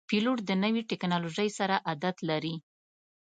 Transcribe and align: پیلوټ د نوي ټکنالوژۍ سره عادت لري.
پیلوټ 0.09 0.37
د 0.45 0.51
نوي 0.63 0.81
ټکنالوژۍ 0.89 1.49
سره 1.59 1.75
عادت 1.87 2.15
لري. 2.29 2.55